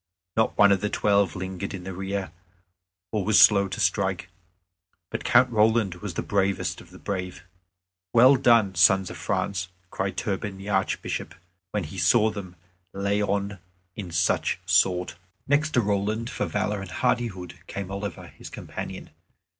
Not 0.35 0.57
one 0.57 0.71
of 0.71 0.81
the 0.81 0.89
Twelve 0.89 1.35
lingered 1.35 1.75
in 1.75 1.83
the 1.83 1.93
rear, 1.93 2.31
or 3.11 3.23
was 3.23 3.39
slow 3.39 3.67
to 3.67 3.79
strike, 3.79 4.31
but 5.11 5.23
Count 5.23 5.51
Roland 5.51 5.93
was 6.01 6.15
the 6.15 6.23
bravest 6.23 6.81
of 6.81 6.89
the 6.89 6.97
brave. 6.97 7.43
"Well 8.11 8.35
done, 8.35 8.73
sons 8.73 9.11
of 9.11 9.17
France!" 9.17 9.67
cried 9.91 10.17
Turpin 10.17 10.57
the 10.57 10.69
Archbishop, 10.69 11.35
when 11.69 11.83
he 11.83 11.99
saw 11.99 12.31
them 12.31 12.55
lay 12.93 13.21
on 13.21 13.59
in 13.95 14.09
such 14.09 14.57
sort. 14.65 15.17
Next 15.47 15.69
to 15.75 15.81
Roland 15.81 16.31
for 16.31 16.47
valor 16.47 16.81
and 16.81 16.89
hardihood 16.89 17.59
came 17.67 17.91
Oliver, 17.91 18.25
his 18.29 18.49
companion. 18.49 19.11